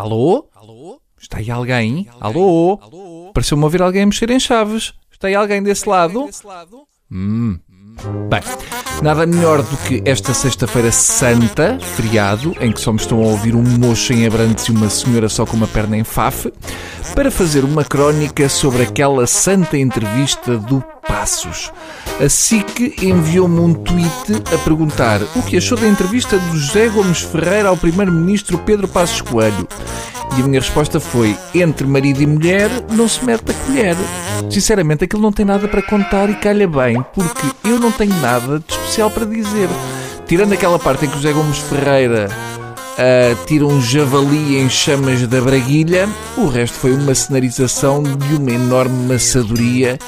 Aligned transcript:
Alô? 0.00 0.48
Está 1.20 1.36
aí 1.38 1.50
alguém? 1.50 2.08
Alô? 2.18 2.78
Pareceu-me 3.34 3.62
ouvir 3.64 3.82
alguém 3.82 4.06
mexer 4.06 4.30
em 4.30 4.40
chaves. 4.40 4.94
Está 5.12 5.28
aí 5.28 5.34
alguém 5.34 5.62
desse 5.62 5.86
lado? 5.86 6.26
Hum. 7.12 7.58
Bem, 8.28 8.40
nada 9.02 9.26
melhor 9.26 9.62
do 9.62 9.76
que 9.76 10.02
esta 10.04 10.32
sexta-feira 10.32 10.90
santa, 10.90 11.78
feriado, 11.96 12.54
em 12.60 12.72
que 12.72 12.80
só 12.80 12.92
me 12.92 12.98
estão 12.98 13.18
a 13.22 13.26
ouvir 13.26 13.54
um 13.54 13.62
moço 13.62 14.12
em 14.12 14.26
abrantes 14.26 14.64
e 14.66 14.70
uma 14.70 14.88
senhora 14.88 15.28
só 15.28 15.44
com 15.44 15.56
uma 15.56 15.66
perna 15.66 15.96
em 15.96 16.04
fafe, 16.04 16.52
para 17.14 17.30
fazer 17.30 17.64
uma 17.64 17.84
crónica 17.84 18.48
sobre 18.48 18.82
aquela 18.82 19.26
santa 19.26 19.76
entrevista 19.76 20.56
do 20.56 20.82
Passos. 21.06 21.72
A 22.20 22.28
SIC 22.28 23.02
enviou-me 23.02 23.60
um 23.60 23.74
tweet 23.74 24.42
a 24.54 24.58
perguntar 24.58 25.20
o 25.34 25.42
que 25.42 25.56
achou 25.56 25.76
da 25.76 25.88
entrevista 25.88 26.38
do 26.38 26.56
José 26.56 26.88
Gomes 26.88 27.20
Ferreira 27.20 27.68
ao 27.68 27.76
primeiro-ministro 27.76 28.58
Pedro 28.58 28.86
Passos 28.86 29.20
Coelho. 29.20 29.66
E 30.36 30.42
a 30.42 30.46
minha 30.46 30.60
resposta 30.60 31.00
foi: 31.00 31.36
entre 31.54 31.86
marido 31.86 32.22
e 32.22 32.26
mulher 32.26 32.70
não 32.92 33.08
se 33.08 33.24
mete 33.24 33.50
a 33.50 33.54
colher. 33.66 33.96
Sinceramente, 34.50 35.04
aquilo 35.04 35.22
não 35.22 35.32
tem 35.32 35.44
nada 35.44 35.68
para 35.68 35.82
contar 35.82 36.30
e 36.30 36.34
calha 36.34 36.66
bem, 36.66 37.04
porque 37.14 37.46
eu 37.64 37.78
não 37.78 37.92
tenho 37.92 38.14
nada 38.20 38.58
de 38.58 38.72
especial 38.72 39.10
para 39.10 39.26
dizer. 39.26 39.68
Tirando 40.26 40.52
aquela 40.52 40.78
parte 40.78 41.04
em 41.04 41.08
que 41.08 41.16
o 41.16 41.20
José 41.20 41.32
Gomes 41.32 41.58
Ferreira 41.58 42.28
uh, 42.30 43.46
tira 43.46 43.66
um 43.66 43.80
javali 43.80 44.58
em 44.58 44.68
chamas 44.68 45.26
da 45.26 45.40
braguilha, 45.40 46.08
o 46.36 46.46
resto 46.46 46.76
foi 46.78 46.92
uma 46.92 47.14
cenarização 47.14 48.02
de 48.02 48.36
uma 48.36 48.52
enorme 48.52 49.06
maçadoria 49.08 49.98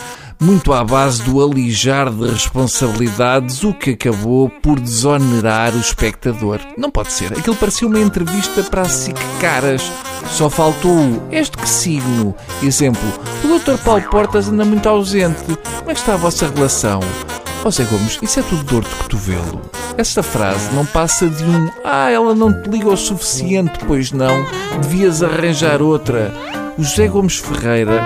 muito 0.42 0.73
à 0.73 0.82
base 0.82 1.23
do 1.23 1.42
alijar 1.42 2.10
de 2.10 2.28
responsabilidades, 2.28 3.62
o 3.62 3.73
que 3.73 3.91
acabou 3.91 4.50
por 4.50 4.80
desonerar 4.80 5.73
o 5.74 5.78
espectador. 5.78 6.59
Não 6.77 6.91
pode 6.91 7.12
ser. 7.12 7.33
Aquilo 7.33 7.55
parecia 7.55 7.87
uma 7.87 8.00
entrevista 8.00 8.62
para 8.64 8.83
a 8.83 8.88
SIC 8.88 9.16
Caras. 9.41 9.91
Só 10.30 10.50
faltou 10.50 10.98
este 11.30 11.56
que 11.56 11.69
signo. 11.69 12.34
Exemplo, 12.62 13.00
o 13.44 13.58
Dr. 13.58 13.78
Paulo 13.84 14.02
Portas 14.11 14.48
anda 14.48 14.64
muito 14.64 14.89
ausente. 14.89 15.44
Como 15.78 15.91
é 15.91 15.94
que 15.94 16.00
está 16.00 16.14
a 16.14 16.17
vossa 16.17 16.48
relação? 16.48 17.00
Ó 17.64 17.70
Zé 17.70 17.84
Gomes, 17.84 18.19
isso 18.20 18.41
é 18.41 18.42
tudo 18.42 18.64
dor 18.64 18.83
de 18.83 18.91
cotovelo. 18.97 19.62
Esta 19.97 20.22
frase 20.22 20.74
não 20.74 20.84
passa 20.84 21.28
de 21.28 21.45
um 21.45 21.70
Ah, 21.84 22.11
ela 22.11 22.34
não 22.34 22.52
te 22.52 22.69
liga 22.69 22.89
o 22.89 22.97
suficiente, 22.97 23.78
pois 23.86 24.11
não, 24.11 24.45
devias 24.80 25.22
arranjar 25.22 25.80
outra. 25.80 26.34
O 26.77 26.83
José 26.83 27.06
Gomes 27.06 27.36
Ferreira 27.36 28.00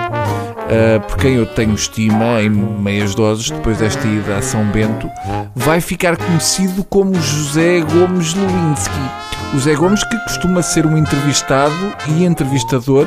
uh, 0.67 1.00
por 1.06 1.17
quem 1.19 1.34
eu 1.34 1.47
tenho 1.47 1.75
estima 1.75 2.42
em 2.42 2.50
meias 2.50 3.14
doses, 3.14 3.50
depois 3.50 3.78
desta 3.78 4.06
ida 4.06 4.36
a 4.36 4.42
São 4.42 4.64
Bento, 4.67 5.08
vai 5.55 5.81
ficar 5.81 6.17
conhecido 6.17 6.84
como 6.84 7.14
José 7.14 7.81
Gomes 7.81 8.34
Lewinsky. 8.34 9.36
O 9.55 9.58
Zé 9.58 9.75
Gomes, 9.75 10.05
que 10.05 10.19
costuma 10.19 10.61
ser 10.61 10.86
um 10.86 10.98
entrevistado 10.98 11.75
e 12.08 12.25
entrevistador, 12.25 13.06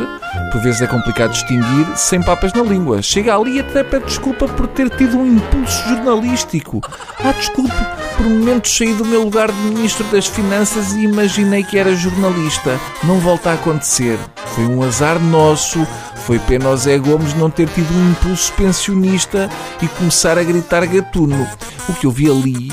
por 0.51 0.61
vezes 0.61 0.81
é 0.81 0.87
complicado 0.87 1.31
distinguir, 1.31 1.85
sem 1.95 2.21
papas 2.23 2.53
na 2.53 2.63
língua. 2.63 3.01
Chega 3.01 3.35
ali 3.35 3.57
e 3.57 3.59
até 3.59 3.83
pede 3.83 4.05
desculpa 4.05 4.47
por 4.47 4.67
ter 4.67 4.89
tido 4.89 5.17
um 5.17 5.27
impulso 5.27 5.87
jornalístico. 5.87 6.81
Ah, 7.23 7.33
desculpe, 7.33 7.71
por 8.17 8.25
momentos 8.25 8.75
saí 8.75 8.93
do 8.93 9.05
meu 9.05 9.23
lugar 9.23 9.51
de 9.51 9.61
Ministro 9.61 10.03
das 10.05 10.27
Finanças 10.27 10.93
e 10.93 11.03
imaginei 11.03 11.63
que 11.63 11.77
era 11.77 11.95
jornalista. 11.95 12.79
Não 13.03 13.19
volta 13.19 13.51
a 13.51 13.53
acontecer. 13.53 14.17
Foi 14.55 14.65
um 14.65 14.81
azar 14.81 15.19
nosso. 15.19 15.85
Foi 16.25 16.39
pena 16.39 16.69
o 16.69 16.77
Zé 16.77 16.97
Gomes 16.97 17.33
não 17.35 17.49
ter 17.49 17.67
tido 17.69 17.91
um 17.93 18.11
impulso 18.11 18.51
pensionista 18.53 19.49
e 19.81 19.87
começar 19.87 20.37
a 20.37 20.43
gritar 20.43 20.85
gatuno. 20.85 21.47
O 21.87 21.93
que 21.93 22.05
eu 22.05 22.11
vi 22.11 22.29
ali 22.29 22.69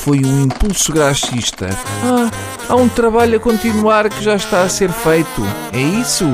foi 0.00 0.24
um 0.24 0.44
impulso 0.44 0.92
graxista. 0.94 1.68
Ah, 2.02 2.30
há 2.70 2.74
um 2.74 2.88
trabalho 2.88 3.36
a 3.36 3.40
continuar 3.40 4.08
que 4.08 4.24
já 4.24 4.34
está 4.34 4.62
a 4.62 4.68
ser 4.68 4.90
feito. 4.90 5.42
É 5.74 5.78
isso? 5.78 6.24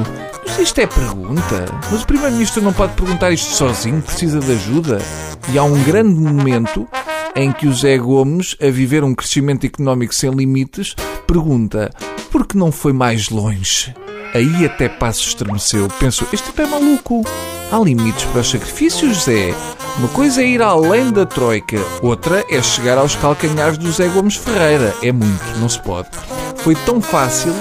Mas 0.47 0.58
isto 0.61 0.78
é 0.81 0.86
pergunta. 0.86 1.64
Mas 1.91 2.03
o 2.03 2.06
Primeiro-Ministro 2.06 2.62
não 2.62 2.73
pode 2.73 2.92
perguntar 2.92 3.33
isto 3.33 3.50
sozinho, 3.50 4.01
precisa 4.01 4.39
de 4.39 4.52
ajuda. 4.52 4.98
E 5.52 5.58
há 5.58 5.64
um 5.64 5.83
grande 5.83 6.14
momento 6.14 6.86
em 7.35 7.51
que 7.51 7.67
o 7.67 7.74
Zé 7.74 7.98
Gomes, 7.98 8.57
a 8.63 8.70
viver 8.70 9.02
um 9.02 9.17
crescimento 9.17 9.67
económico 9.67 10.14
sem 10.14 10.30
limites, 10.30 10.95
pergunta: 11.27 11.91
por 12.30 12.46
que 12.46 12.57
não 12.57 12.70
foi 12.70 12.92
mais 12.92 13.30
longe? 13.30 13.92
Aí 14.33 14.64
até 14.64 14.89
Passo 14.89 15.27
estremeceu. 15.27 15.89
Pensou: 15.98 16.29
este 16.33 16.46
tipo 16.46 16.62
é 16.62 16.67
maluco. 16.67 17.24
Há 17.73 17.80
limites 17.80 18.24
para 18.27 18.42
os 18.42 18.48
sacrifícios, 18.48 19.24
Zé. 19.24 19.52
Uma 19.98 20.08
coisa 20.08 20.42
é 20.42 20.46
ir 20.46 20.61
além 20.61 21.11
da 21.11 21.24
Troika, 21.24 21.79
outra 22.02 22.45
é 22.51 22.61
chegar 22.61 22.98
aos 22.98 23.17
calcanhares 23.17 23.79
do 23.79 23.90
Zé 23.90 24.08
Gomes 24.08 24.36
Ferreira. 24.36 24.95
É 25.02 25.11
muito, 25.11 25.58
não 25.58 25.70
se 25.70 25.80
pode. 25.80 26.11
Foi 26.57 26.74
tão 26.74 27.01
fácil 27.01 27.55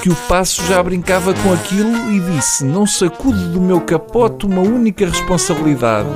que 0.00 0.08
o 0.08 0.14
passo 0.26 0.64
já 0.64 0.82
brincava 0.82 1.34
com 1.34 1.52
aquilo 1.52 2.10
e 2.10 2.20
disse: 2.20 2.64
Não 2.64 2.86
sacudo 2.86 3.50
do 3.50 3.60
meu 3.60 3.82
capote 3.82 4.46
uma 4.46 4.62
única 4.62 5.06
responsabilidade. 5.06 6.08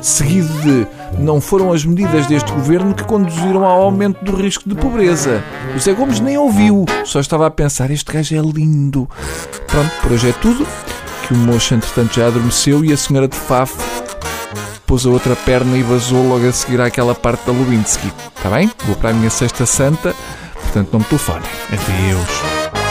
Seguido 0.00 0.52
de: 0.62 0.86
Não 1.16 1.40
foram 1.40 1.72
as 1.72 1.84
medidas 1.84 2.26
deste 2.26 2.50
governo 2.50 2.92
que 2.92 3.04
conduziram 3.04 3.64
ao 3.64 3.82
aumento 3.82 4.24
do 4.24 4.34
risco 4.34 4.68
de 4.68 4.74
pobreza. 4.74 5.44
O 5.76 5.78
Zé 5.78 5.92
Gomes 5.92 6.18
nem 6.18 6.36
ouviu, 6.36 6.86
só 7.04 7.20
estava 7.20 7.46
a 7.46 7.50
pensar: 7.50 7.88
Este 7.92 8.12
gajo 8.12 8.34
é 8.34 8.40
lindo. 8.40 9.08
Pronto, 9.68 9.92
por 10.02 10.10
hoje 10.10 10.30
é 10.30 10.32
tudo. 10.32 10.66
Que 11.28 11.34
o 11.34 11.36
moço, 11.36 11.72
entretanto, 11.72 12.16
já 12.16 12.26
adormeceu 12.26 12.84
e 12.84 12.92
a 12.92 12.96
senhora 12.96 13.28
de 13.28 13.36
Faf 13.36 13.76
pôs 14.92 15.06
a 15.06 15.08
outra 15.08 15.34
perna 15.34 15.78
e 15.78 15.82
vazou 15.82 16.28
logo 16.28 16.46
a 16.46 16.52
seguir 16.52 16.78
àquela 16.78 17.14
parte 17.14 17.46
da 17.46 17.52
Lewinsky. 17.52 18.12
Está 18.36 18.50
bem? 18.50 18.70
Vou 18.84 18.94
para 18.94 19.08
a 19.08 19.12
minha 19.14 19.30
sexta 19.30 19.64
santa, 19.64 20.14
portanto 20.52 20.90
não 20.92 21.00
me 21.00 21.06
telefonem. 21.06 21.48
Adeus. 21.68 22.81